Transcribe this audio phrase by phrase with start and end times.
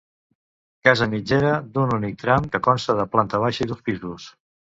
[0.87, 4.27] Casa mitgera d'un únic tram que consta de planta baixa i dos pisos.